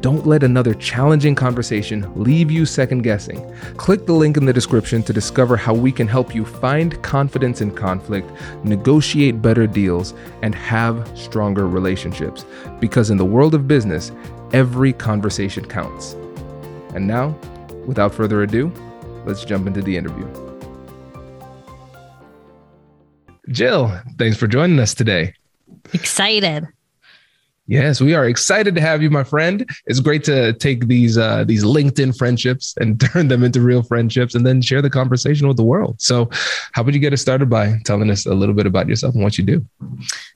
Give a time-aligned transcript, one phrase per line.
[0.00, 3.52] Don't let another challenging conversation leave you second guessing.
[3.76, 7.60] Click the link in the description to discover how we can help you find confidence
[7.60, 8.30] in conflict,
[8.62, 12.44] negotiate better deals, and have stronger relationships.
[12.78, 14.12] Because in the world of business,
[14.52, 16.12] every conversation counts.
[16.94, 17.36] And now,
[17.84, 18.72] without further ado,
[19.26, 20.28] let's jump into the interview.
[23.48, 25.34] Jill, thanks for joining us today.
[25.92, 26.68] Excited.
[27.68, 29.68] Yes, we are excited to have you, my friend.
[29.84, 34.34] It's great to take these uh, these LinkedIn friendships and turn them into real friendships,
[34.34, 36.00] and then share the conversation with the world.
[36.00, 36.30] So,
[36.72, 39.22] how would you get us started by telling us a little bit about yourself and
[39.22, 39.66] what you do?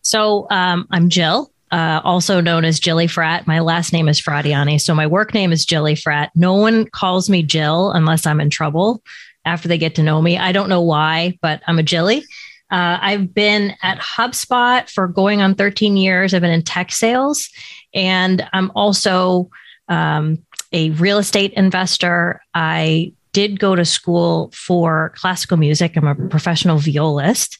[0.02, 3.46] So, um, I'm Jill, uh, also known as Jilly Frat.
[3.46, 6.30] My last name is Fratianne, so my work name is Jilly Frat.
[6.34, 9.02] No one calls me Jill unless I'm in trouble.
[9.46, 12.24] After they get to know me, I don't know why, but I'm a Jilly.
[12.72, 16.32] Uh, I've been at HubSpot for going on 13 years.
[16.32, 17.50] I've been in tech sales,
[17.92, 19.50] and I'm also
[19.88, 20.38] um,
[20.72, 22.40] a real estate investor.
[22.54, 25.96] I did go to school for classical music.
[25.96, 27.58] I'm a professional violist,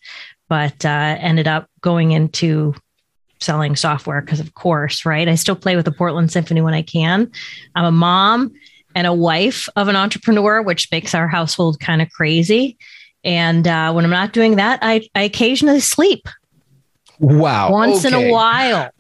[0.49, 2.75] but uh, ended up going into
[3.39, 5.29] selling software because, of course, right?
[5.29, 7.31] I still play with the Portland Symphony when I can.
[7.75, 8.53] I'm a mom
[8.95, 12.79] and a wife of an entrepreneur, which makes our household kind of crazy.
[13.25, 16.29] And uh, when I'm not doing that, I, I occasionally sleep.
[17.19, 17.71] Wow.
[17.71, 18.17] Once okay.
[18.17, 18.91] in a while.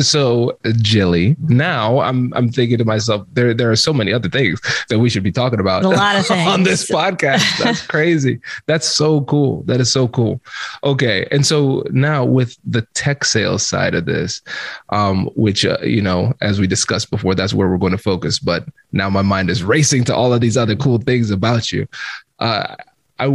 [0.00, 4.60] So Jilly, now I'm I'm thinking to myself, there there are so many other things
[4.88, 6.48] that we should be talking about a lot of things.
[6.52, 7.58] on this podcast.
[7.58, 8.40] That's crazy.
[8.66, 9.62] That's so cool.
[9.64, 10.40] That is so cool.
[10.82, 14.42] Okay, and so now with the tech sales side of this,
[14.90, 18.38] um, which uh, you know, as we discussed before, that's where we're going to focus.
[18.38, 21.86] But now my mind is racing to all of these other cool things about you
[22.38, 22.76] uh,
[23.18, 23.26] I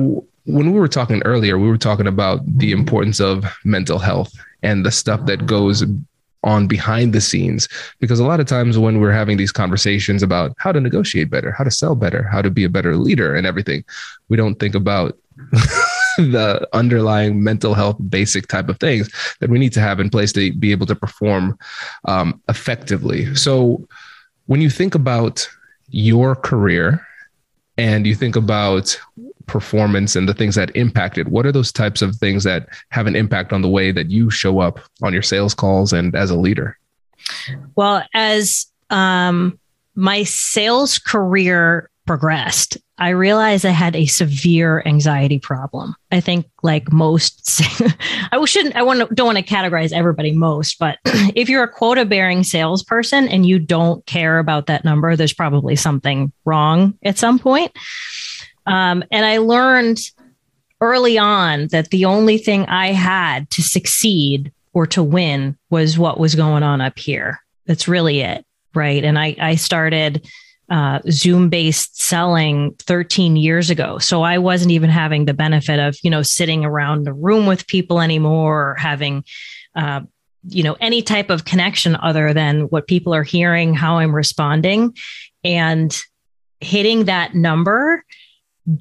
[0.46, 4.34] when we were talking earlier, we were talking about the importance of mental health
[4.64, 5.84] and the stuff that goes
[6.44, 7.68] on behind the scenes.
[8.00, 11.52] Because a lot of times when we're having these conversations about how to negotiate better
[11.52, 13.84] how to sell better how to be a better leader and everything
[14.30, 15.18] we don't think about
[16.18, 19.09] the underlying mental health basic type of things
[19.40, 21.58] that we need to have in place to be able to perform
[22.06, 23.34] um, effectively.
[23.36, 23.88] So
[24.47, 25.47] when you think about
[25.90, 27.06] your career
[27.78, 29.00] and you think about
[29.50, 33.08] performance and the things that impact it, what are those types of things that have
[33.08, 36.30] an impact on the way that you show up on your sales calls and as
[36.30, 36.78] a leader?
[37.76, 39.59] Well, as um,
[39.96, 45.96] my sales career progressed, I realized I had a severe anxiety problem.
[46.12, 47.62] I think, like most,
[48.32, 51.72] I shouldn't, I want to, don't want to categorize everybody most, but if you're a
[51.72, 57.18] quota bearing salesperson and you don't care about that number, there's probably something wrong at
[57.18, 57.72] some point.
[58.70, 60.00] Um, and I learned
[60.80, 66.20] early on that the only thing I had to succeed or to win was what
[66.20, 67.42] was going on up here.
[67.66, 68.46] That's really it.
[68.76, 69.04] Right.
[69.04, 70.28] And I, I started
[70.70, 73.98] uh, Zoom based selling 13 years ago.
[73.98, 77.66] So I wasn't even having the benefit of, you know, sitting around the room with
[77.66, 79.24] people anymore or having,
[79.76, 80.02] uh,
[80.48, 84.96] you know, any type of connection other than what people are hearing, how I'm responding.
[85.44, 86.00] And
[86.62, 88.04] hitting that number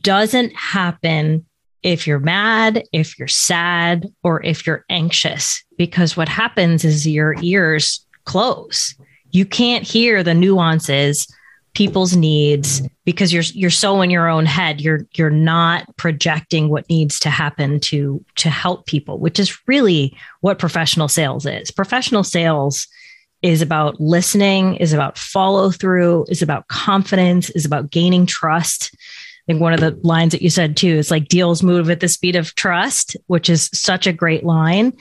[0.02, 1.44] doesn't happen
[1.82, 7.36] if you're mad, if you're sad, or if you're anxious, because what happens is your
[7.40, 8.94] ears close.
[9.30, 11.26] You can't hear the nuances
[11.74, 14.80] people's needs because you're you're so in your own head.
[14.80, 20.16] You're you're not projecting what needs to happen to to help people which is really
[20.40, 21.70] what professional sales is.
[21.70, 22.88] Professional sales
[23.42, 28.92] is about listening is about follow through is about confidence is about gaining trust
[29.48, 32.08] think one of the lines that you said too is like deals move at the
[32.08, 34.92] speed of trust, which is such a great line.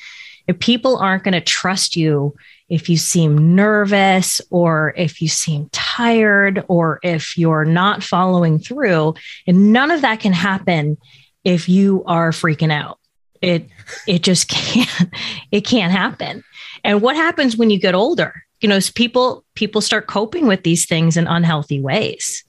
[0.48, 2.34] If people aren't going to trust you
[2.70, 9.16] if you seem nervous or if you seem tired or if you're not following through
[9.46, 10.98] and none of that can happen
[11.44, 13.00] if you are freaking out.
[13.42, 13.68] It
[14.08, 15.14] it just can't
[15.52, 16.44] it can't happen.
[16.86, 18.34] And what happens when you get older?
[18.62, 22.46] You know people people start coping with these things in unhealthy ways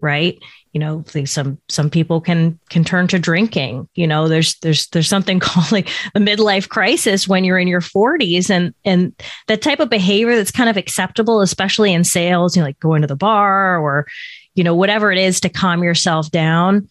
[0.00, 0.38] right
[0.72, 5.08] you know some some people can can turn to drinking you know there's there's there's
[5.08, 9.12] something called like a midlife crisis when you're in your 40s and and
[9.48, 13.02] that type of behavior that's kind of acceptable especially in sales you know like going
[13.02, 14.06] to the bar or
[14.54, 16.88] you know whatever it is to calm yourself down.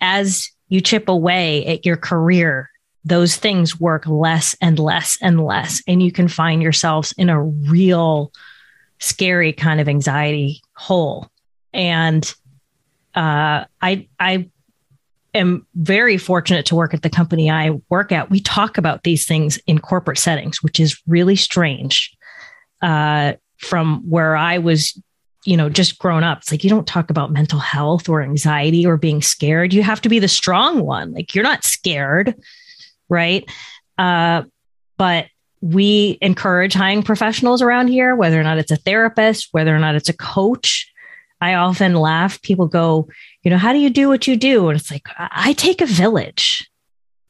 [0.00, 2.70] As you chip away at your career
[3.04, 7.42] those things work less and less and less and you can find yourselves in a
[7.42, 8.30] real
[8.98, 11.30] scary kind of anxiety hole.
[11.72, 12.32] And
[13.14, 14.48] uh, I I
[15.34, 18.30] am very fortunate to work at the company I work at.
[18.30, 22.16] We talk about these things in corporate settings, which is really strange.
[22.82, 24.98] Uh, from where I was,
[25.44, 28.86] you know, just grown up, it's like you don't talk about mental health or anxiety
[28.86, 29.74] or being scared.
[29.74, 31.12] You have to be the strong one.
[31.12, 32.34] Like you're not scared,
[33.08, 33.48] right?
[33.98, 34.44] Uh,
[34.96, 35.26] but
[35.60, 39.94] we encourage hiring professionals around here, whether or not it's a therapist, whether or not
[39.94, 40.90] it's a coach,
[41.40, 42.40] I often laugh.
[42.42, 43.08] People go,
[43.42, 44.68] you know, how do you do what you do?
[44.68, 46.68] And it's like, I take a village.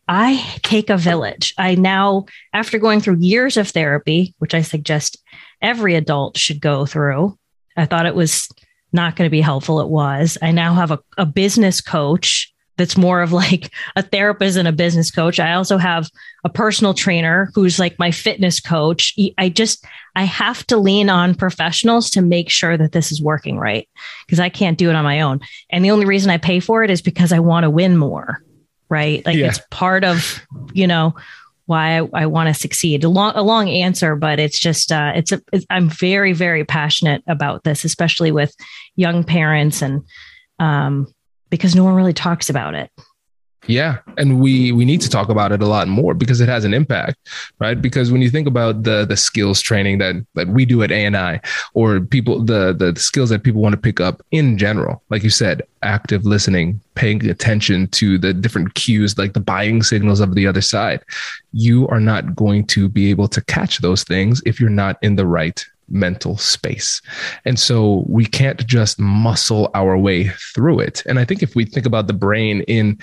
[0.09, 1.55] I take a village.
[1.57, 5.17] I now, after going through years of therapy, which I suggest
[5.63, 7.39] every adult should go through,
[7.77, 8.49] I thought it was
[8.93, 9.81] not going to be helpful.
[9.81, 10.37] It was.
[10.43, 14.73] I now have a, a business coach that's more of like a therapist and a
[14.73, 15.39] business coach.
[15.39, 16.11] I also have
[16.45, 19.15] a personal trainer who's like my fitness coach.
[19.37, 19.85] I just,
[20.17, 23.87] I have to lean on professionals to make sure that this is working right
[24.25, 25.41] because I can't do it on my own.
[25.69, 28.43] And the only reason I pay for it is because I want to win more,
[28.89, 29.25] right?
[29.27, 29.49] Like yeah.
[29.49, 30.41] it's part of,
[30.73, 31.15] you know,
[31.67, 33.05] why I, I want to succeed.
[33.05, 36.65] A long, a long answer, but it's just, uh, it's, a, it's, I'm very, very
[36.65, 38.55] passionate about this, especially with
[38.97, 40.03] young parents and,
[40.59, 41.13] um,
[41.51, 42.91] because no one really talks about it.
[43.67, 46.65] Yeah, and we we need to talk about it a lot more because it has
[46.65, 47.19] an impact,
[47.59, 47.81] right?
[47.81, 51.41] Because when you think about the the skills training that that we do at ANI
[51.75, 55.31] or people the the skills that people want to pick up in general, like you
[55.31, 60.47] said, active listening, paying attention to the different cues like the buying signals of the
[60.47, 61.05] other side,
[61.53, 65.17] you are not going to be able to catch those things if you're not in
[65.17, 67.03] the right mental space.
[67.45, 71.03] And so we can't just muscle our way through it.
[71.07, 72.99] And I think if we think about the brain in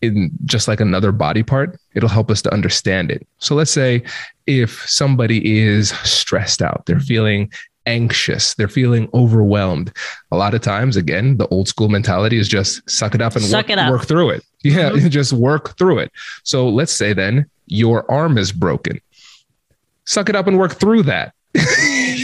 [0.00, 3.26] in just like another body part, it'll help us to understand it.
[3.38, 4.02] So let's say
[4.46, 7.50] if somebody is stressed out, they're feeling
[7.86, 9.92] anxious, they're feeling overwhelmed.
[10.30, 13.50] A lot of times, again, the old school mentality is just suck it up and
[13.50, 13.90] work, up.
[13.90, 14.44] work through it.
[14.62, 15.08] Yeah, mm-hmm.
[15.20, 16.12] just work through it.
[16.44, 19.00] So let's say then your arm is broken.
[20.04, 21.34] Suck it up and work through that.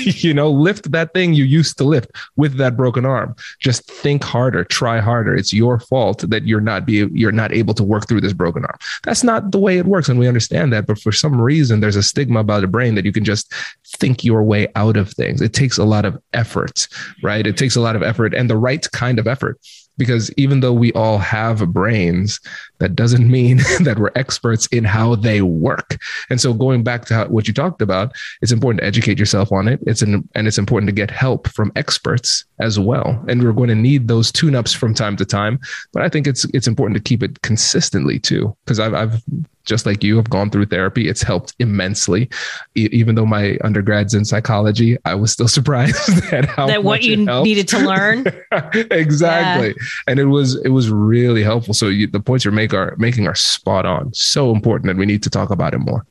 [0.24, 3.34] you know, lift that thing you used to lift with that broken arm.
[3.58, 5.34] Just think harder, try harder.
[5.34, 8.64] It's your fault that you're not be you're not able to work through this broken
[8.64, 8.78] arm.
[9.02, 10.86] That's not the way it works, and we understand that.
[10.86, 13.52] But for some reason, there's a stigma about the brain that you can just
[13.86, 15.40] think your way out of things.
[15.42, 16.88] It takes a lot of effort,
[17.22, 17.46] right?
[17.46, 19.58] It takes a lot of effort and the right kind of effort
[19.98, 22.40] because even though we all have brains,
[22.78, 25.98] that doesn't mean that we're experts in how they work.
[26.30, 28.12] And so, going back to how, what you talked about,
[28.42, 29.80] it's important to educate yourself on it.
[29.86, 33.22] It's an, and it's important to get help from experts as well.
[33.28, 35.58] And we're going to need those tune-ups from time to time.
[35.92, 39.22] But I think it's it's important to keep it consistently too, because I've I've
[39.66, 41.08] just like you have gone through therapy.
[41.08, 42.30] It's helped immensely.
[42.74, 47.02] E- even though my undergrad's in psychology, I was still surprised at how that what
[47.02, 48.26] you needed to learn.
[48.72, 49.74] exactly, yeah.
[50.06, 51.74] and it was it was really helpful.
[51.74, 54.14] So you, the points you're making are making are spot on.
[54.14, 56.06] So important that we need to talk about it more.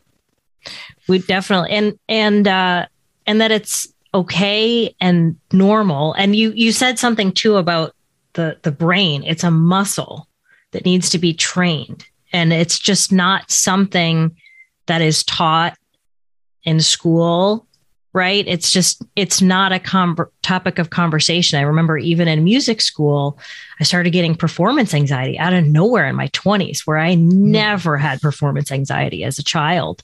[1.07, 2.85] We definitely and and uh,
[3.25, 6.13] and that it's okay and normal.
[6.13, 7.95] And you you said something too about
[8.33, 9.23] the the brain.
[9.23, 10.27] It's a muscle
[10.71, 14.35] that needs to be trained and it's just not something
[14.87, 15.77] that is taught
[16.63, 17.65] in school
[18.15, 18.45] right?
[18.47, 21.59] It's just it's not a com- topic of conversation.
[21.59, 23.37] I remember even in music school
[23.81, 28.21] i started getting performance anxiety out of nowhere in my 20s where i never had
[28.21, 30.01] performance anxiety as a child.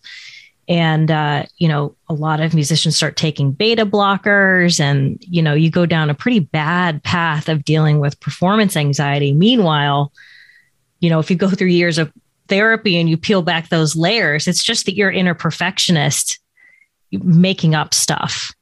[0.67, 5.53] And uh, you know a lot of musicians start taking beta blockers and you know
[5.53, 9.31] you go down a pretty bad path of dealing with performance anxiety.
[9.31, 10.11] Meanwhile
[11.01, 12.11] you know if you go through years of
[12.47, 16.39] therapy and you peel back those layers it's just that you're inner perfectionist
[17.11, 18.53] making up stuff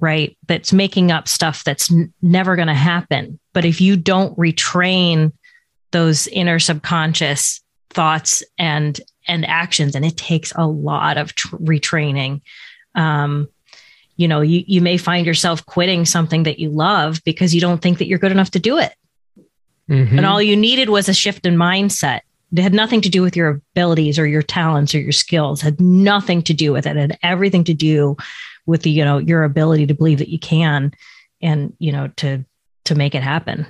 [0.00, 0.36] right?
[0.48, 3.38] That's making up stuff that's n- never going to happen.
[3.52, 5.32] But if you don't retrain
[5.92, 7.60] those inner subconscious
[7.90, 12.40] thoughts and and actions and it takes a lot of tr- retraining
[12.94, 13.48] um,
[14.16, 17.82] you know you, you may find yourself quitting something that you love because you don't
[17.82, 18.94] think that you're good enough to do it
[19.90, 20.16] mm-hmm.
[20.16, 22.20] and all you needed was a shift in mindset
[22.52, 25.64] it had nothing to do with your abilities or your talents or your skills it
[25.64, 26.96] had nothing to do with it.
[26.96, 28.16] it had everything to do
[28.66, 30.92] with the you know your ability to believe that you can
[31.42, 32.44] and you know to
[32.84, 33.66] to make it happen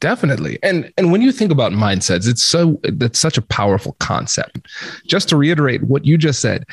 [0.00, 0.58] Definitely.
[0.62, 4.60] And and when you think about mindsets, it's so that's such a powerful concept.
[5.06, 6.66] Just to reiterate what you just said,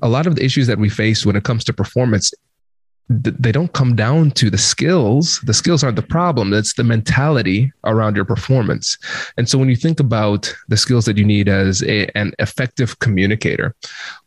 [0.00, 2.32] a lot of the issues that we face when it comes to performance
[3.08, 5.40] they don't come down to the skills.
[5.40, 6.52] The skills aren't the problem.
[6.52, 8.96] It's the mentality around your performance.
[9.36, 12.98] And so when you think about the skills that you need as a, an effective
[13.00, 13.74] communicator,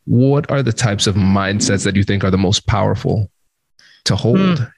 [0.06, 3.30] what are the types of mindsets that you think are the most powerful
[4.06, 4.38] to hold?
[4.40, 4.72] Mm.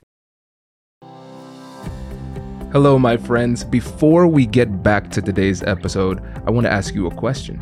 [2.71, 3.63] Hello, my friends.
[3.63, 7.61] Before we get back to today's episode, I want to ask you a question.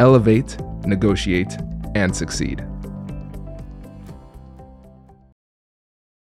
[0.00, 1.58] Elevate, negotiate,
[1.94, 2.64] and succeed.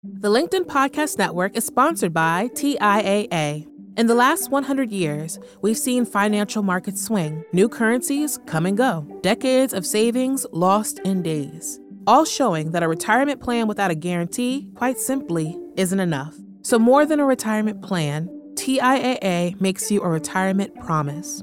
[0.03, 3.67] The LinkedIn Podcast Network is sponsored by TIAA.
[3.97, 9.07] In the last 100 years, we've seen financial markets swing, new currencies come and go,
[9.23, 14.69] decades of savings lost in days, all showing that a retirement plan without a guarantee,
[14.75, 16.37] quite simply, isn't enough.
[16.61, 21.43] So, more than a retirement plan, TIAA makes you a retirement promise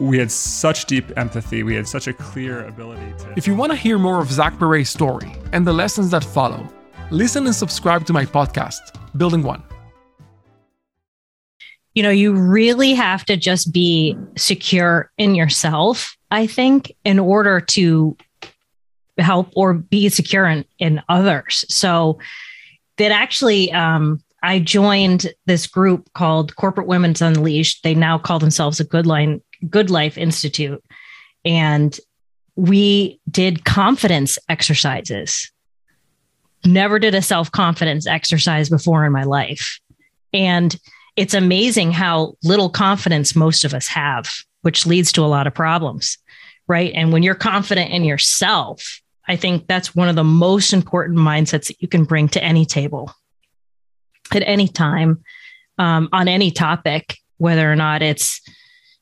[0.00, 1.62] we had such deep empathy.
[1.62, 3.34] We had such a clear ability to.
[3.36, 6.68] If you want to hear more of Zach Perret's story and the lessons that follow,
[7.10, 8.78] listen and subscribe to my podcast,
[9.16, 9.62] Building One.
[11.94, 17.60] You know, you really have to just be secure in yourself, I think, in order
[17.60, 18.16] to
[19.18, 21.64] help or be secure in, in others.
[21.68, 22.20] So
[22.98, 27.82] that actually, um, I joined this group called Corporate Women's Unleashed.
[27.82, 30.82] They now call themselves a Good Line Good Life Institute.
[31.44, 31.98] And
[32.56, 35.50] we did confidence exercises.
[36.64, 39.80] Never did a self confidence exercise before in my life.
[40.32, 40.76] And
[41.16, 44.30] it's amazing how little confidence most of us have,
[44.62, 46.18] which leads to a lot of problems.
[46.66, 46.92] Right.
[46.94, 51.68] And when you're confident in yourself, I think that's one of the most important mindsets
[51.68, 53.12] that you can bring to any table
[54.32, 55.22] at any time
[55.78, 58.40] um, on any topic, whether or not it's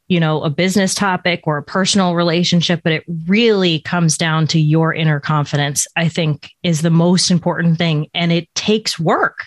[0.09, 4.61] you know, a business topic or a personal relationship, but it really comes down to
[4.61, 8.09] your inner confidence, I think is the most important thing.
[8.15, 9.47] And it takes work.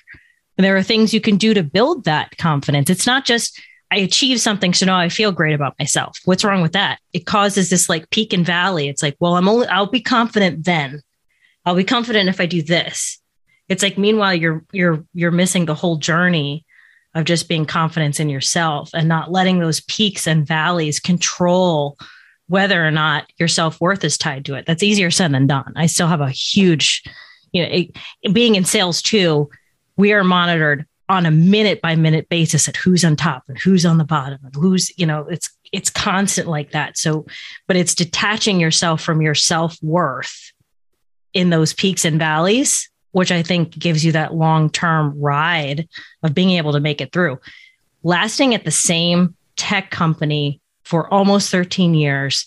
[0.57, 2.89] There are things you can do to build that confidence.
[2.89, 6.19] It's not just, I achieve something, so now I feel great about myself.
[6.25, 6.99] What's wrong with that?
[7.13, 8.89] It causes this like peak and valley.
[8.89, 11.01] It's like, well, I'm only, I'll be confident then.
[11.65, 13.19] I'll be confident if I do this.
[13.69, 16.65] It's like, meanwhile, you're, you're, you're missing the whole journey
[17.15, 21.97] of just being confidence in yourself and not letting those peaks and valleys control
[22.47, 24.65] whether or not your self-worth is tied to it.
[24.65, 25.73] That's easier said than done.
[25.75, 27.03] I still have a huge
[27.51, 29.49] you know it, being in sales too
[29.97, 33.85] we are monitored on a minute by minute basis at who's on top and who's
[33.85, 36.97] on the bottom and who's you know it's it's constant like that.
[36.97, 37.25] So
[37.67, 40.51] but it's detaching yourself from your self-worth
[41.33, 45.87] in those peaks and valleys which i think gives you that long-term ride
[46.23, 47.39] of being able to make it through
[48.03, 52.45] lasting at the same tech company for almost 13 years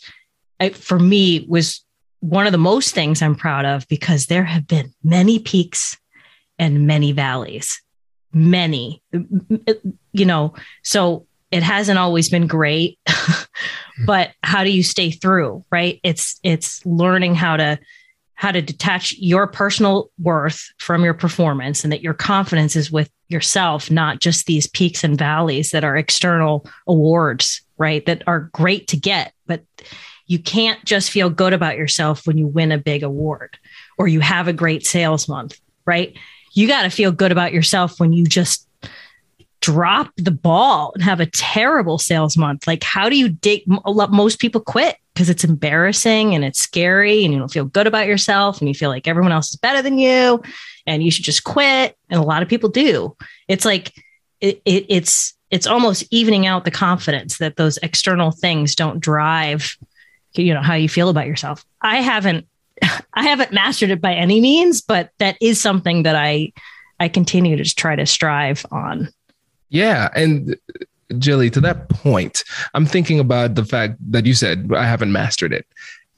[0.60, 1.84] it, for me was
[2.20, 5.98] one of the most things i'm proud of because there have been many peaks
[6.58, 7.82] and many valleys
[8.32, 9.02] many,
[10.12, 12.98] you know, so it hasn't always been great,
[14.06, 16.00] but how do you stay through, right?
[16.02, 17.78] It's, it's learning how to,
[18.42, 23.08] how to detach your personal worth from your performance and that your confidence is with
[23.28, 28.04] yourself, not just these peaks and valleys that are external awards, right?
[28.06, 29.62] That are great to get, but
[30.26, 33.56] you can't just feel good about yourself when you win a big award
[33.96, 36.16] or you have a great sales month, right?
[36.52, 38.66] you got to feel good about yourself when you just
[39.62, 42.66] drop the ball and have a terrible sales month.
[42.66, 43.62] Like, how do you dig?
[43.66, 48.06] Most people quit because it's embarrassing and it's scary and you don't feel good about
[48.06, 50.42] yourself and you feel like everyone else is better than you
[50.86, 51.96] and you should just quit.
[52.10, 53.16] And a lot of people do.
[53.48, 53.94] It's like,
[54.40, 59.76] it, it, it's, it's almost evening out the confidence that those external things don't drive
[60.34, 62.46] you know how you feel about yourself i haven't
[63.14, 66.52] I haven't mastered it by any means, but that is something that I
[67.00, 69.08] I continue to try to strive on.
[69.72, 70.54] Yeah, and
[71.18, 75.52] Jilly, to that point, I'm thinking about the fact that you said I haven't mastered
[75.52, 75.66] it.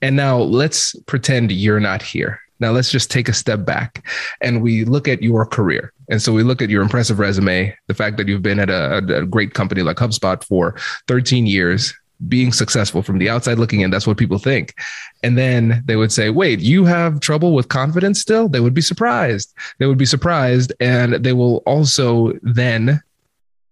[0.03, 2.41] And now let's pretend you're not here.
[2.59, 4.05] Now let's just take a step back
[4.41, 5.93] and we look at your career.
[6.09, 8.97] And so we look at your impressive resume, the fact that you've been at a,
[8.97, 11.95] a great company like HubSpot for 13 years,
[12.27, 13.91] being successful from the outside looking in.
[13.91, 14.75] That's what people think.
[15.23, 18.49] And then they would say, wait, you have trouble with confidence still?
[18.49, 19.55] They would be surprised.
[19.79, 20.73] They would be surprised.
[20.81, 23.01] And they will also then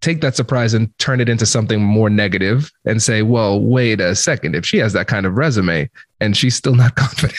[0.02, 4.14] take that surprise and turn it into something more negative and say, well, wait a
[4.14, 4.54] second.
[4.54, 5.88] If she has that kind of resume
[6.20, 7.38] and she's still not confident,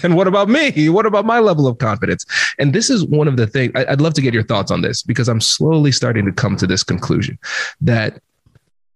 [0.00, 0.88] then what about me?
[0.88, 2.24] What about my level of confidence?
[2.58, 5.02] And this is one of the things I'd love to get your thoughts on this
[5.02, 7.38] because I'm slowly starting to come to this conclusion
[7.82, 8.20] that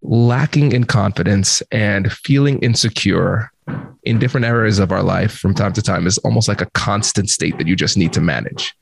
[0.01, 3.53] lacking in confidence and feeling insecure
[4.05, 7.31] in different areas of our life from time to time is almost like a constant
[7.31, 8.75] state that you just need to manage.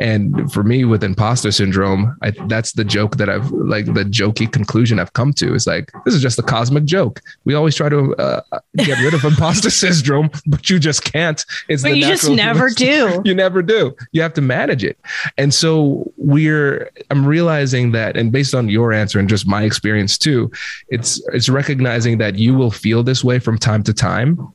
[0.00, 4.50] And for me, with imposter syndrome, I, that's the joke that I've like the jokey
[4.50, 7.20] conclusion I've come to is like, this is just a cosmic joke.
[7.44, 8.40] We always try to uh,
[8.76, 11.44] get rid of imposter syndrome, but you just can't.
[11.68, 13.22] It's but you just never do.
[13.28, 13.94] You never do.
[14.12, 14.98] You have to manage it.
[15.36, 20.16] And so we're, I'm realizing that, and based on your answer and just my experience
[20.16, 20.50] too,
[20.88, 23.92] it's, it's recognizing that you will feel this way from time to
[24.36, 24.52] time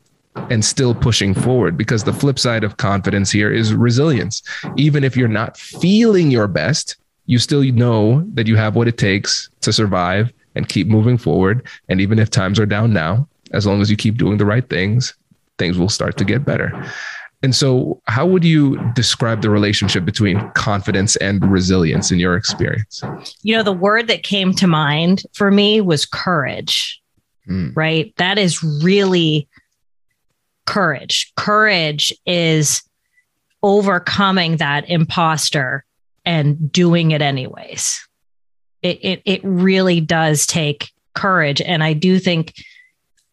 [0.49, 4.41] and still pushing forward because the flip side of confidence here is resilience.
[4.77, 8.97] Even if you're not feeling your best, you still know that you have what it
[8.97, 11.67] takes to survive and keep moving forward.
[11.88, 14.67] And even if times are down now, as long as you keep doing the right
[14.69, 15.13] things,
[15.57, 16.71] things will start to get better.
[17.43, 23.03] And so, how would you describe the relationship between confidence and resilience in your experience?
[23.41, 27.01] You know, the word that came to mind for me was courage,
[27.49, 27.75] mm.
[27.75, 28.13] right?
[28.15, 29.49] That is really
[30.65, 31.32] courage.
[31.36, 32.84] Courage is
[33.62, 35.86] overcoming that imposter
[36.26, 38.08] and doing it anyways.
[38.82, 41.62] It, it, it really does take courage.
[41.62, 42.54] And I do think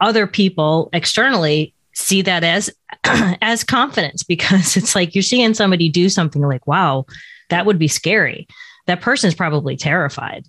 [0.01, 2.71] other people externally see that as
[3.05, 7.05] as confidence because it's like you're seeing somebody do something like wow
[7.49, 8.47] that would be scary
[8.87, 10.47] that person's probably terrified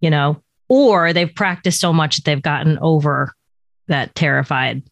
[0.00, 3.34] you know or they've practiced so much that they've gotten over
[3.86, 4.82] that terrified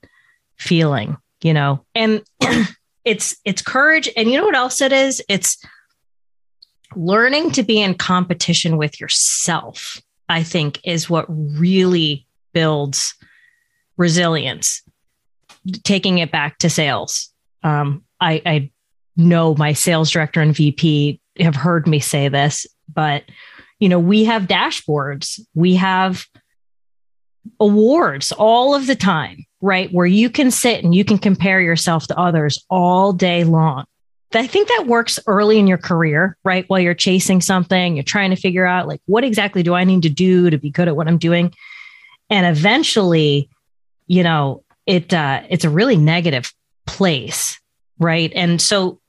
[0.57, 1.85] feeling, you know.
[1.95, 2.23] And
[3.05, 5.23] it's it's courage and you know what else it is?
[5.29, 5.57] It's
[6.95, 10.01] learning to be in competition with yourself.
[10.29, 13.15] I think is what really builds
[13.97, 14.83] resilience.
[15.85, 17.31] Taking it back to sales.
[17.63, 18.71] Um, I, I
[19.17, 23.25] know my sales director and VP have heard me say this, but
[23.79, 26.27] you know, we have dashboards, we have
[27.61, 29.93] awards all of the time, right?
[29.93, 33.85] Where you can sit and you can compare yourself to others all day long.
[34.35, 36.65] I think that works early in your career, right?
[36.69, 40.03] While you're chasing something, you're trying to figure out like what exactly do I need
[40.03, 41.53] to do to be good at what I'm doing?
[42.31, 43.51] And eventually,
[44.07, 46.53] you know, it uh it's a really negative
[46.87, 47.61] place,
[47.99, 48.33] right?
[48.35, 49.01] And so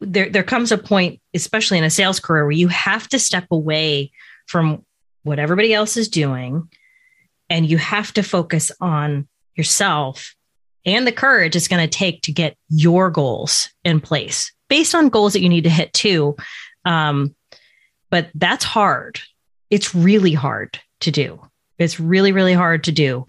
[0.00, 3.46] there there comes a point, especially in a sales career, where you have to step
[3.50, 4.10] away
[4.46, 4.84] from
[5.22, 6.68] what everybody else is doing
[7.52, 10.34] and you have to focus on yourself
[10.86, 15.10] and the courage it's going to take to get your goals in place based on
[15.10, 16.34] goals that you need to hit too.
[16.86, 17.34] Um,
[18.08, 19.20] but that's hard.
[19.68, 21.40] It's really hard to do.
[21.78, 23.26] It's really, really hard to do.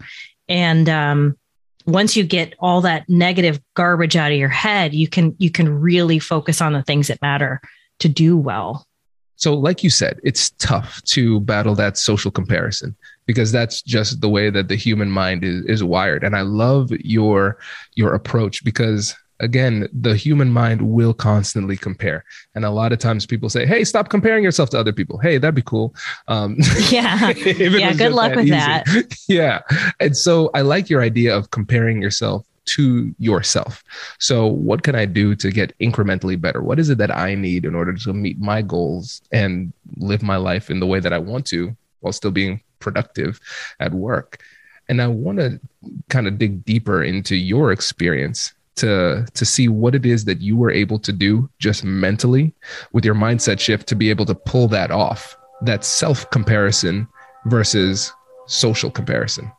[0.48, 1.36] And um,
[1.84, 5.68] once you get all that negative garbage out of your head, you can you can
[5.68, 7.60] really focus on the things that matter
[7.98, 8.86] to do well.
[9.36, 14.28] So, like you said, it's tough to battle that social comparison because that's just the
[14.28, 16.24] way that the human mind is, is wired.
[16.24, 17.58] And I love your
[17.94, 22.24] your approach because again, the human mind will constantly compare.
[22.54, 25.18] And a lot of times people say, Hey, stop comparing yourself to other people.
[25.18, 25.94] Hey, that'd be cool.
[26.28, 26.56] Um,
[26.90, 27.30] yeah.
[27.36, 27.92] yeah.
[27.92, 28.50] Good luck that with easy.
[28.50, 29.16] that.
[29.28, 29.60] yeah.
[30.00, 33.84] And so I like your idea of comparing yourself to yourself.
[34.18, 36.62] So, what can I do to get incrementally better?
[36.62, 40.36] What is it that I need in order to meet my goals and live my
[40.36, 43.40] life in the way that I want to while still being productive
[43.80, 44.42] at work?
[44.88, 45.60] And I want to
[46.08, 50.56] kind of dig deeper into your experience to to see what it is that you
[50.56, 52.52] were able to do just mentally
[52.92, 57.06] with your mindset shift to be able to pull that off that self comparison
[57.46, 58.12] versus
[58.46, 59.50] social comparison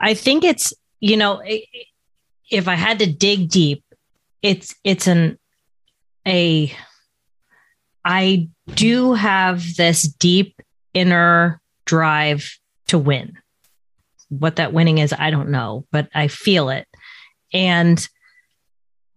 [0.00, 0.72] i think it's
[1.04, 1.42] you know,
[2.50, 3.84] if I had to dig deep,
[4.40, 5.38] it's it's an
[6.26, 6.72] a
[8.02, 10.62] I do have this deep
[10.94, 13.36] inner drive to win.
[14.30, 16.88] What that winning is, I don't know, but I feel it.
[17.52, 18.08] And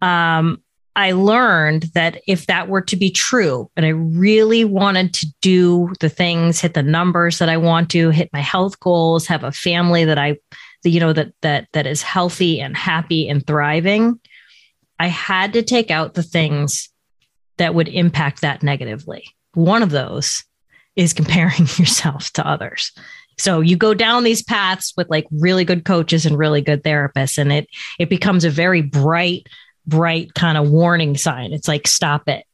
[0.02, 0.62] um
[0.94, 5.94] I learned that if that were to be true, and I really wanted to do
[6.00, 9.52] the things, hit the numbers that I want to, hit my health goals, have a
[9.52, 10.36] family that I
[10.82, 14.20] the, you know that that that is healthy and happy and thriving
[14.98, 16.88] i had to take out the things
[17.58, 19.24] that would impact that negatively.
[19.54, 20.42] One of those
[20.96, 22.92] is comparing yourself to others.
[23.36, 27.38] So you go down these paths with like really good coaches and really good therapists
[27.38, 29.46] and it it becomes a very bright
[29.86, 31.52] bright kind of warning sign.
[31.52, 32.44] It's like stop it.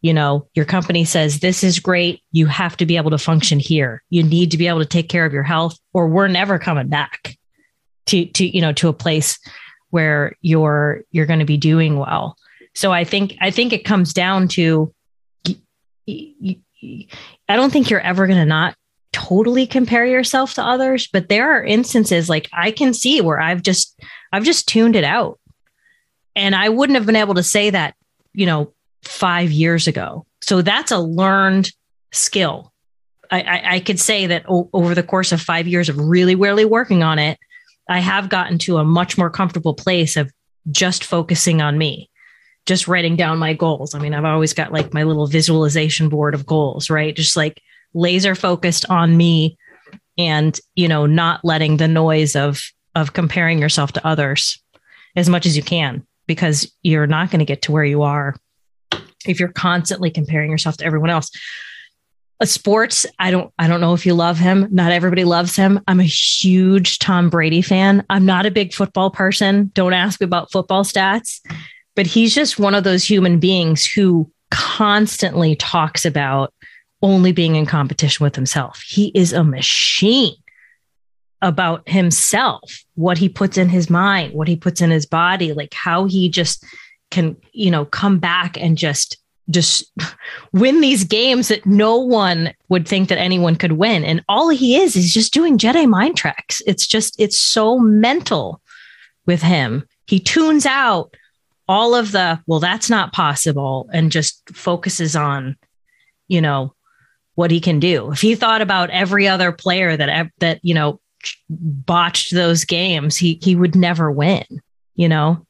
[0.00, 2.20] You know your company says this is great.
[2.32, 4.02] You have to be able to function here.
[4.10, 6.88] You need to be able to take care of your health or we're never coming
[6.88, 7.36] back
[8.06, 9.38] to to you know to a place
[9.90, 12.36] where you're you're going to be doing well.
[12.74, 14.92] So i think i think it comes down to
[16.08, 16.56] i
[17.48, 18.74] don't think you're ever going to not
[19.12, 23.62] totally compare yourself to others but there are instances like i can see where i've
[23.62, 23.98] just
[24.32, 25.38] i've just tuned it out.
[26.34, 27.94] And i wouldn't have been able to say that
[28.32, 28.72] you know
[29.04, 30.26] 5 years ago.
[30.42, 31.70] So that's a learned
[32.12, 32.72] skill.
[33.30, 36.34] I, I, I could say that o- over the course of five years of really,
[36.34, 37.38] really working on it,
[37.88, 40.32] I have gotten to a much more comfortable place of
[40.70, 42.10] just focusing on me,
[42.66, 43.94] just writing down my goals.
[43.94, 47.14] I mean, I've always got like my little visualization board of goals, right?
[47.14, 47.60] Just like
[47.92, 49.58] laser focused on me
[50.16, 52.62] and, you know, not letting the noise of
[52.94, 54.62] of comparing yourself to others
[55.16, 58.36] as much as you can because you're not going to get to where you are
[59.26, 61.30] if you're constantly comparing yourself to everyone else
[62.42, 64.68] sports i don't i don't know if you love him.
[64.70, 65.80] Not everybody loves him.
[65.86, 68.04] I'm a huge tom brady fan.
[68.10, 69.70] I'm not a big football person.
[69.74, 71.40] Don't ask about football stats.
[71.96, 76.52] But he's just one of those human beings who constantly talks about
[77.02, 78.82] only being in competition with himself.
[78.84, 80.34] He is a machine
[81.44, 85.74] about himself what he puts in his mind what he puts in his body like
[85.74, 86.64] how he just
[87.10, 89.18] can you know come back and just
[89.50, 89.92] just
[90.52, 94.04] win these games that no one would think that anyone could win.
[94.04, 96.62] And all he is is just doing Jedi mind tricks.
[96.66, 98.60] It's just, it's so mental
[99.26, 99.86] with him.
[100.06, 101.14] He tunes out
[101.68, 105.56] all of the, well, that's not possible, and just focuses on,
[106.28, 106.74] you know,
[107.36, 108.12] what he can do.
[108.12, 111.00] If he thought about every other player that, that, you know,
[111.48, 114.44] botched those games, he, he would never win,
[114.94, 115.46] you know?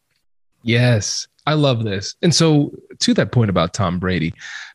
[0.63, 1.27] Yes.
[1.47, 2.15] I love this.
[2.23, 4.33] And so, to that point about Tom Brady,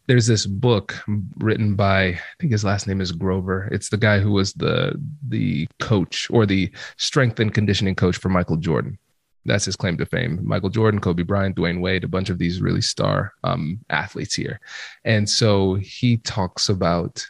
[0.07, 0.95] there's this book
[1.37, 3.69] written by I think his last name is Grover.
[3.71, 8.29] It's the guy who was the the coach or the strength and conditioning coach for
[8.29, 8.97] Michael Jordan.
[9.45, 10.39] That's his claim to fame.
[10.43, 14.59] Michael Jordan, Kobe Bryant, Dwyane Wade, a bunch of these really star um, athletes here.
[15.05, 17.25] And so he talks about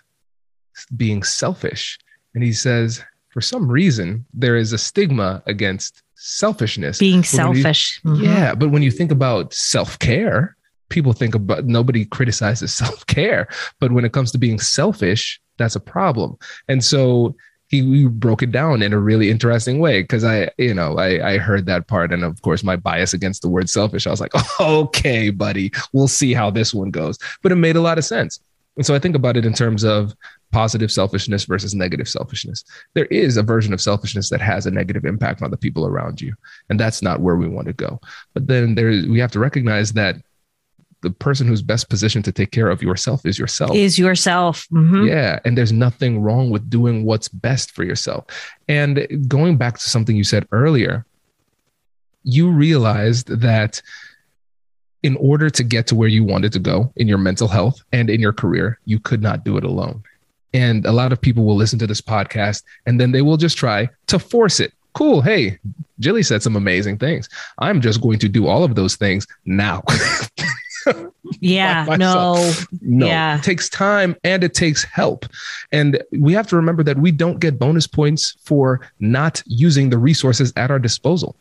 [0.96, 2.00] being selfish.
[2.34, 7.00] And he says, for some reason, there is a stigma against selfishness.
[7.00, 8.00] Being selfish.
[8.04, 8.24] You, mm-hmm.
[8.24, 8.56] Yeah.
[8.56, 10.56] But when you think about self care,
[10.90, 13.48] people think about nobody criticizes self care.
[13.80, 16.38] But when it comes to being selfish, that's a problem.
[16.68, 17.36] And so
[17.70, 21.38] he broke it down in a really interesting way because I, you know, I, I
[21.38, 22.12] heard that part.
[22.12, 26.08] And of course, my bias against the word selfish, I was like, okay, buddy, we'll
[26.08, 27.20] see how this one goes.
[27.44, 28.40] But it made a lot of sense
[28.76, 30.16] And so I think about it in terms of
[30.52, 32.64] positive selfishness versus negative selfishness.
[32.94, 36.22] There is a version of selfishness that has a negative impact on the people around
[36.22, 36.34] you,
[36.70, 38.00] and that's not where we want to go.
[38.34, 40.18] But then there we have to recognize that
[41.02, 43.74] the person who's best positioned to take care of yourself is yourself.
[43.74, 44.68] Is yourself.
[44.72, 45.08] Mm-hmm.
[45.08, 45.40] Yeah.
[45.46, 48.26] And there's nothing wrong with doing what's best for yourself.
[48.68, 51.06] And going back to something you said earlier,
[52.24, 53.82] you realized that
[55.04, 58.10] in order to get to where you wanted to go in your mental health and
[58.10, 60.04] in your career, you could not do it alone.
[60.54, 63.58] And a lot of people will listen to this podcast and then they will just
[63.58, 64.74] try to force it.
[64.94, 65.22] Cool.
[65.22, 65.60] Hey,
[66.00, 67.30] Jilly said some amazing things.
[67.60, 69.84] I'm just going to do all of those things now.
[71.42, 73.38] yeah no no yeah.
[73.38, 75.26] it takes time and it takes help
[75.72, 79.98] and we have to remember that we don't get bonus points for not using the
[79.98, 81.36] resources at our disposal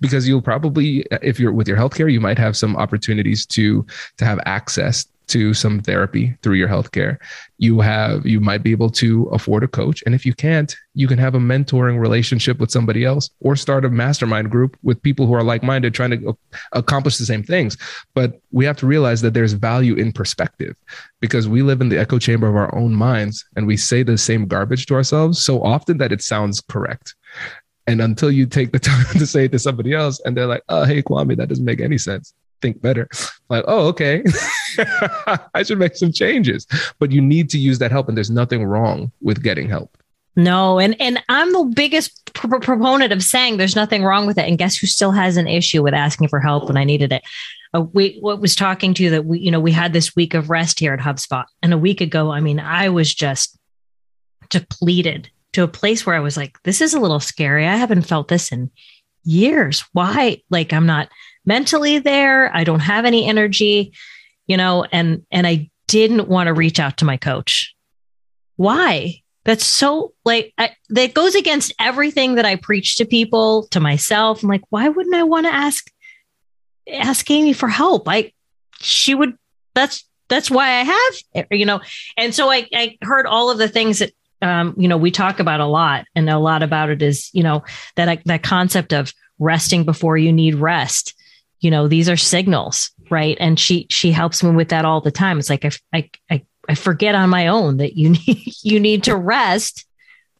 [0.00, 4.24] because you'll probably if you're with your healthcare you might have some opportunities to to
[4.24, 7.18] have access to some therapy through your healthcare.
[7.58, 11.06] You have you might be able to afford a coach, and if you can't, you
[11.06, 15.26] can have a mentoring relationship with somebody else, or start a mastermind group with people
[15.26, 16.36] who are like-minded, trying to
[16.72, 17.76] accomplish the same things.
[18.14, 20.76] But we have to realize that there's value in perspective,
[21.20, 24.18] because we live in the echo chamber of our own minds, and we say the
[24.18, 27.14] same garbage to ourselves so often that it sounds correct.
[27.86, 30.62] And until you take the time to say it to somebody else, and they're like,
[30.68, 33.08] "Oh, hey, Kwame, that doesn't make any sense." Think better.
[33.48, 34.22] Like, oh, okay,
[35.54, 36.66] I should make some changes.
[36.98, 39.96] But you need to use that help, and there's nothing wrong with getting help.
[40.36, 44.46] No, and and I'm the biggest pr- proponent of saying there's nothing wrong with it.
[44.46, 47.22] And guess who still has an issue with asking for help when I needed it?
[47.74, 50.16] Uh, a week, what was talking to you that we, you know, we had this
[50.16, 53.58] week of rest here at HubSpot, and a week ago, I mean, I was just
[54.48, 57.66] depleted to a place where I was like, this is a little scary.
[57.66, 58.70] I haven't felt this in
[59.24, 59.84] years.
[59.92, 60.42] Why?
[60.50, 61.08] Like, I'm not
[61.48, 62.54] mentally there.
[62.54, 63.92] I don't have any energy,
[64.46, 67.74] you know, and and I didn't want to reach out to my coach.
[68.56, 69.22] Why?
[69.44, 74.42] That's so like I, that goes against everything that I preach to people, to myself.
[74.42, 75.90] I'm like, why wouldn't I want to ask
[76.92, 78.06] ask Amy for help?
[78.06, 78.32] I
[78.80, 79.36] she would
[79.74, 81.80] that's that's why I have you know.
[82.18, 85.40] And so I I heard all of the things that um, you know we talk
[85.40, 87.64] about a lot, and a lot about it is you know
[87.96, 91.14] that that concept of resting before you need rest
[91.60, 93.36] you know these are signals right?
[93.40, 95.38] And she she helps me with that all the time.
[95.38, 99.16] It's like i i i forget on my own that you need you need to
[99.16, 99.86] rest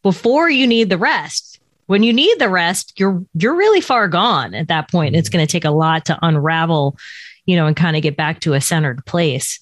[0.03, 1.61] before you need the rest.
[1.87, 5.17] When you need the rest you're you're really far gone at that point.
[5.17, 6.97] It's going to take a lot to unravel
[7.47, 9.61] you know and kind of get back to a centered place.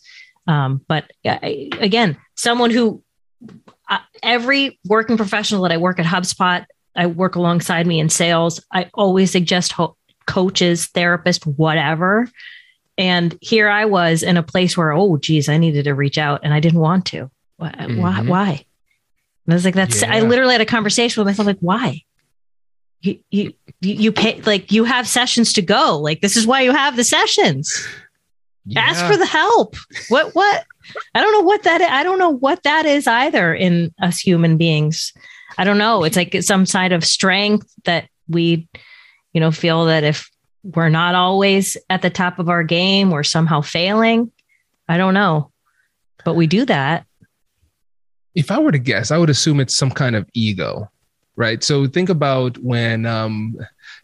[0.48, 3.02] Um, but I, again someone who
[3.88, 8.64] uh, every working professional that i work at hubspot i work alongside me in sales
[8.72, 9.95] i always suggest ho-
[10.26, 12.28] coaches, therapists, whatever.
[12.98, 16.40] And here I was in a place where, oh, geez, I needed to reach out
[16.42, 17.30] and I didn't want to.
[17.56, 17.70] Why?
[17.70, 18.28] Mm-hmm.
[18.28, 18.64] Why?
[19.46, 20.14] And I was like, that's, yeah.
[20.14, 22.02] I literally had a conversation with myself, like, why?
[23.02, 25.98] You, you, you pay, like, you have sessions to go.
[25.98, 27.86] Like, this is why you have the sessions.
[28.64, 28.80] Yeah.
[28.80, 29.76] Ask for the help.
[30.08, 30.64] What, what?
[31.14, 31.88] I don't know what that is.
[31.88, 35.12] I don't know what that is either in us human beings.
[35.58, 36.02] I don't know.
[36.02, 38.68] It's like some side of strength that we
[39.37, 40.31] you know, feel that if
[40.62, 44.33] we're not always at the top of our game, we're somehow failing.
[44.88, 45.53] I don't know,
[46.25, 47.05] but we do that.
[48.35, 50.90] If I were to guess, I would assume it's some kind of ego,
[51.37, 51.62] right?
[51.62, 53.59] So think about when, um,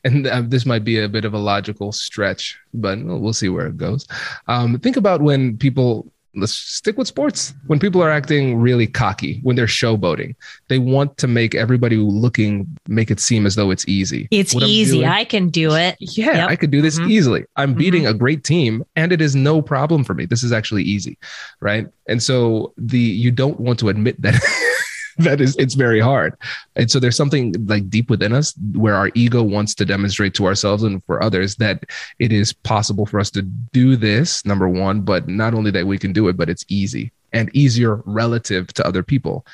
[0.05, 3.69] and uh, this might be a bit of a logical stretch, but we'll see where
[3.69, 4.07] it goes.
[4.49, 7.55] Um, think about when people let's stick with sports.
[7.67, 10.35] When people are acting really cocky, when they're showboating,
[10.69, 14.29] they want to make everybody looking make it seem as though it's easy.
[14.31, 14.99] It's what easy.
[14.99, 15.97] Doing, I can do it.
[16.01, 16.51] Yeah, yep.
[16.51, 17.11] I could do this mm-hmm.
[17.11, 17.45] easily.
[17.57, 17.79] I'm mm-hmm.
[17.79, 20.27] beating a great team and it is no problem for me.
[20.27, 21.19] This is actually easy.
[21.61, 21.87] Right.
[22.09, 24.35] And so the you don't want to admit that
[25.19, 26.37] that is it's very hard.
[26.77, 30.47] And so there's something like deep within us where our ego wants to demonstrate to
[30.47, 31.85] ourselves and for others that
[32.19, 35.99] it is possible for us to do this number one but not only that we
[35.99, 39.47] can do it but it's easy and easier relative to other people.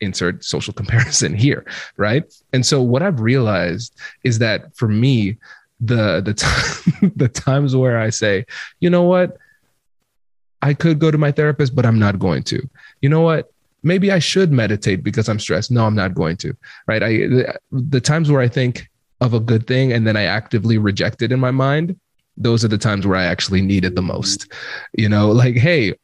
[0.00, 1.64] Insert social comparison here
[1.96, 2.24] right?
[2.52, 3.94] And so what i've realized
[4.24, 5.38] is that for me
[5.80, 8.44] the the time the times where i say
[8.80, 9.36] you know what?
[10.60, 12.68] I could go to my therapist but i'm not going to.
[13.00, 15.70] You know what maybe I should meditate because I'm stressed.
[15.70, 16.56] No, I'm not going to.
[16.86, 17.02] Right.
[17.02, 18.88] I the, the times where I think
[19.20, 21.98] of a good thing and then I actively reject it in my mind,
[22.36, 24.52] those are the times where I actually need it the most.
[24.92, 25.94] You know, like, hey,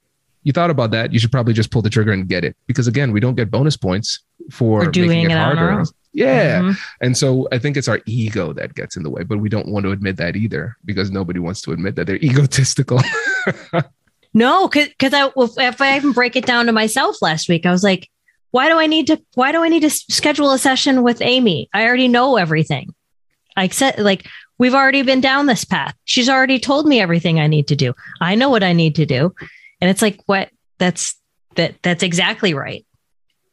[0.42, 1.12] you thought about that.
[1.12, 2.56] You should probably just pull the trigger and get it.
[2.66, 5.84] Because again, we don't get bonus points for, doing making it, it harder.
[6.12, 6.60] Yeah.
[6.60, 6.72] Mm-hmm.
[7.00, 9.68] And so I think it's our ego that gets in the way, but we don't
[9.68, 13.00] want to admit that either because nobody wants to admit that they're egotistical.
[14.34, 17.84] No, because I if I even break it down to myself last week, I was
[17.84, 18.10] like,
[18.50, 21.68] why do I need to why do I need to schedule a session with Amy?
[21.72, 22.92] I already know everything.
[23.56, 24.26] I said like
[24.58, 25.94] we've already been down this path.
[26.04, 27.94] She's already told me everything I need to do.
[28.20, 29.34] I know what I need to do.
[29.80, 31.16] And it's like what that's
[31.54, 32.84] that that's exactly right.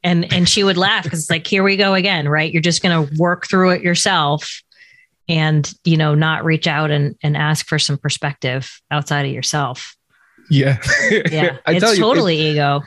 [0.03, 2.51] And and she would laugh because it's like here we go again, right?
[2.51, 4.61] You're just to work through it yourself
[5.29, 9.95] and you know not reach out and and ask for some perspective outside of yourself.
[10.51, 10.77] Yeah.
[11.09, 11.57] Yeah.
[11.67, 12.81] it's totally you, ego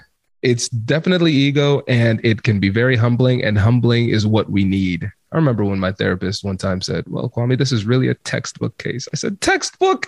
[0.44, 5.11] it's definitely ego and it can be very humbling and humbling is what we need
[5.33, 8.77] i remember when my therapist one time said well kwame this is really a textbook
[8.77, 10.07] case i said textbook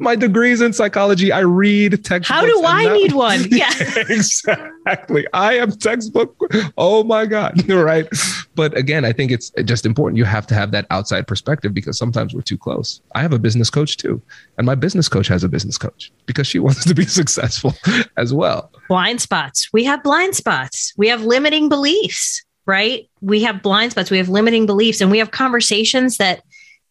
[0.00, 1.30] my degrees in psychology.
[1.30, 2.28] I read textbooks.
[2.28, 3.40] How do I that, need one?
[3.50, 3.72] Yeah,
[4.08, 5.26] exactly.
[5.32, 6.36] I am textbook.
[6.76, 7.64] Oh my God.
[7.80, 8.08] Right.
[8.54, 10.18] But again, I think it's just important.
[10.18, 13.00] You have to have that outside perspective because sometimes we're too close.
[13.14, 14.20] I have a business coach too.
[14.58, 17.74] And my business coach has a business coach because she wants to be successful
[18.16, 18.70] as well.
[18.88, 19.72] Blind spots.
[19.72, 20.92] We have blind spots.
[20.96, 23.08] We have limiting beliefs, right?
[23.20, 24.10] We have blind spots.
[24.10, 26.42] We have limiting beliefs and we have conversations that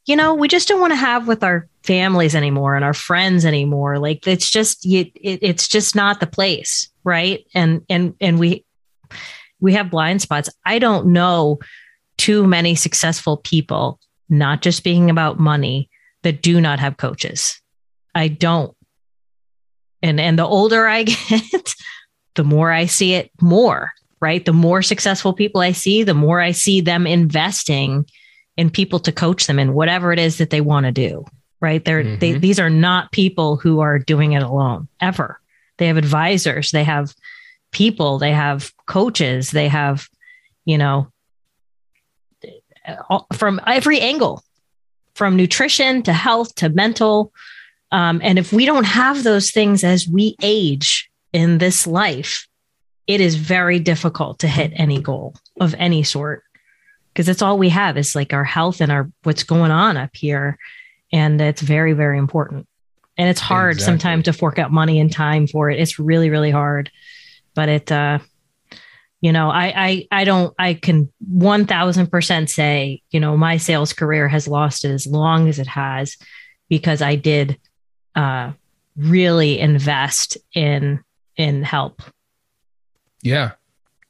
[0.10, 3.46] you know, we just don't want to have with our families anymore and our friends
[3.46, 3.98] anymore.
[3.98, 7.44] Like it's just it, it's just not the place, right?
[7.56, 8.64] And and and we
[9.60, 10.50] we have blind spots.
[10.64, 11.58] I don't know
[12.20, 14.00] too many successful people,
[14.30, 15.90] not just being about money,
[16.22, 17.60] that do not have coaches.
[18.14, 18.78] I don't.
[20.04, 21.74] And and the older I get,
[22.36, 24.46] the more I see it more, right?
[24.46, 28.06] The more successful people I see, the more I see them investing
[28.58, 31.26] in people to coach them in whatever it is that they want to do.
[31.62, 31.84] Right.
[31.84, 32.20] They're, mm-hmm.
[32.20, 35.40] they, these are not people who are doing it alone ever.
[35.78, 37.14] They have advisors, they have
[37.72, 40.08] people, they have coaches, they have,
[40.66, 41.12] you know,
[43.34, 44.44] from every angle,
[45.16, 47.34] from nutrition to health to mental.
[47.92, 52.48] Um, and if we don't have those things as we age in this life,
[53.08, 56.44] it is very difficult to hit any goal of any sort
[57.20, 60.16] because that's all we have is like our health and our what's going on up
[60.16, 60.58] here
[61.12, 62.68] and it's very very important.
[63.18, 63.92] And it's hard exactly.
[63.92, 65.80] sometimes to fork out money and time for it.
[65.80, 66.92] It's really really hard.
[67.56, 68.20] But it uh
[69.22, 74.28] you know i i i don't i can 1000% say you know my sales career
[74.28, 76.16] has lost it as long as it has
[76.70, 77.60] because i did
[78.16, 78.52] uh
[78.96, 81.02] really invest in
[81.38, 82.02] in help.
[83.22, 83.52] Yeah.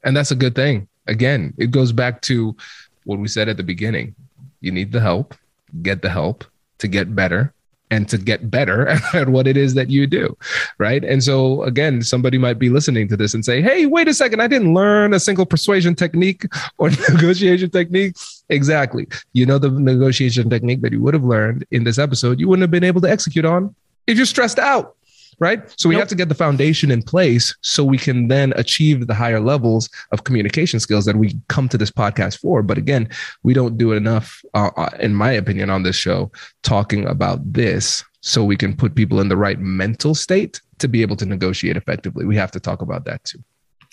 [0.02, 0.88] And that's a good thing.
[1.06, 2.56] Again it goes back to
[3.04, 4.14] what we said at the beginning.
[4.60, 5.34] You need the help,
[5.82, 6.44] get the help
[6.80, 7.52] to get better
[7.90, 10.36] and to get better at what it is that you do.
[10.78, 11.04] Right.
[11.04, 14.40] And so, again, somebody might be listening to this and say, Hey, wait a second.
[14.40, 16.44] I didn't learn a single persuasion technique
[16.78, 18.16] or negotiation technique.
[18.48, 19.08] Exactly.
[19.32, 22.62] You know, the negotiation technique that you would have learned in this episode, you wouldn't
[22.62, 23.74] have been able to execute on
[24.06, 24.96] if you're stressed out
[25.40, 25.62] right?
[25.80, 26.02] So we nope.
[26.02, 29.88] have to get the foundation in place so we can then achieve the higher levels
[30.12, 32.62] of communication skills that we come to this podcast for.
[32.62, 33.08] But again,
[33.42, 36.30] we don't do enough, uh, uh, in my opinion, on this show
[36.62, 41.02] talking about this so we can put people in the right mental state to be
[41.02, 42.26] able to negotiate effectively.
[42.26, 43.42] We have to talk about that too.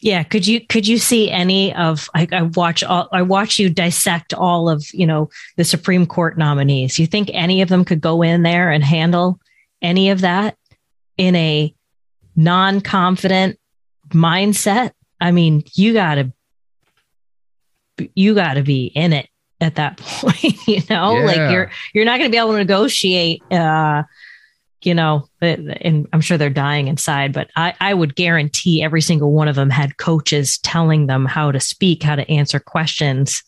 [0.01, 3.67] Yeah, could you could you see any of I, I, watch all I watch you
[3.67, 6.99] dissect all of you know the Supreme Court nominees.
[6.99, 9.39] You think any of them could go in there and handle
[9.81, 10.55] any of that?
[11.17, 11.73] In a
[12.35, 13.59] non confident
[14.09, 16.31] mindset, I mean, you got to
[18.13, 19.27] you got to be in it
[19.59, 21.17] at that point, you know?
[21.17, 21.25] Yeah.
[21.25, 24.03] Like you're you're not going to be able to negotiate uh
[24.83, 29.31] you know, and I'm sure they're dying inside, but I, I would guarantee every single
[29.31, 33.43] one of them had coaches telling them how to speak, how to answer questions,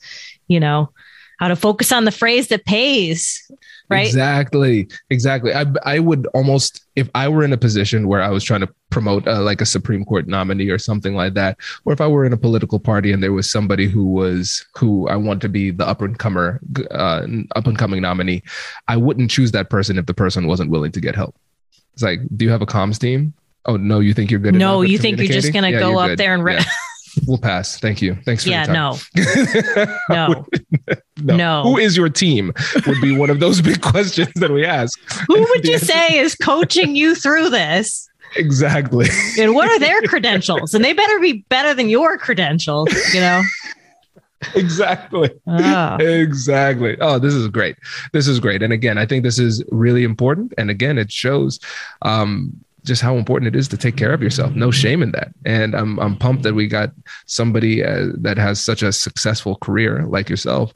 [0.48, 0.92] you know,
[1.40, 3.50] how to focus on the phrase that pays
[3.90, 4.08] right?
[4.08, 5.54] Exactly exactly.
[5.54, 8.70] I, I would almost if i were in a position where i was trying to
[8.90, 12.26] promote uh, like a supreme court nominee or something like that or if i were
[12.26, 15.72] in a political party and there was somebody who was who i want to be
[15.72, 16.60] the up and comer
[16.92, 17.26] uh,
[17.56, 18.44] up and coming nominee
[18.88, 21.36] i wouldn't choose that person if the person wasn't willing to get help.
[21.94, 23.34] It's like do you have a comms team?
[23.66, 26.10] Oh no you think you're good no you think you're just gonna yeah, go up
[26.10, 26.20] good.
[26.20, 26.64] there and re- yeah.
[27.26, 27.80] We'll pass.
[27.80, 28.18] Thank you.
[28.26, 28.98] Thanks for yeah, no.
[30.10, 30.46] no.
[31.22, 31.36] no.
[31.36, 31.64] No.
[31.64, 32.54] Who is your team?
[32.88, 35.00] Would be one of those big questions that we ask.
[35.28, 38.10] Who would you say is coaching you through this?
[38.36, 39.08] Exactly.
[39.40, 40.74] And what are their credentials?
[40.74, 43.42] And they better be better than your credentials, you know?
[44.56, 45.32] exactly.
[45.48, 45.96] Oh.
[45.96, 46.96] Exactly.
[47.02, 47.76] Oh, this is great.
[48.14, 48.62] This is great.
[48.62, 50.54] And again, I think this is really important.
[50.58, 51.60] And again, it shows
[52.04, 52.54] um,
[52.84, 54.54] just how important it is to take care of yourself.
[54.54, 55.30] No shame in that.
[55.46, 56.92] And I'm I'm pumped that we got
[57.26, 60.74] somebody uh, that has such a successful career like yourself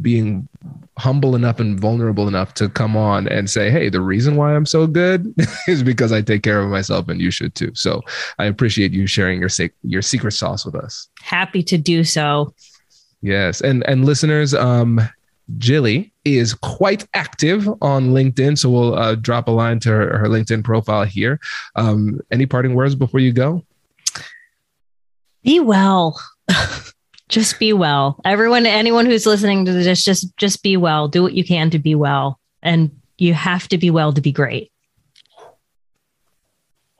[0.00, 0.48] being
[0.98, 4.66] humble enough and vulnerable enough to come on and say, Hey, the reason why I'm
[4.66, 5.34] so good
[5.68, 7.72] is because I take care of myself and you should too.
[7.74, 8.02] So
[8.38, 9.50] I appreciate you sharing your,
[9.82, 11.08] your secret sauce with us.
[11.20, 12.54] Happy to do so.
[13.22, 13.60] Yes.
[13.60, 15.00] And, and listeners, um,
[15.58, 18.58] Jilly is quite active on LinkedIn.
[18.58, 21.40] So we'll uh, drop a line to her, her LinkedIn profile here.
[21.76, 23.64] Um, any parting words before you go?
[25.42, 26.20] Be well.
[27.28, 28.20] just be well.
[28.24, 31.08] Everyone, anyone who's listening to this, just just be well.
[31.08, 34.32] Do what you can to be well, and you have to be well to be
[34.32, 34.70] great.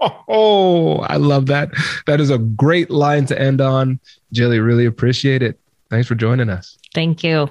[0.00, 1.70] Oh, I love that.
[2.06, 4.00] That is a great line to end on.
[4.32, 5.60] Jilly, really appreciate it.
[5.90, 6.78] Thanks for joining us.
[6.94, 7.50] Thank you.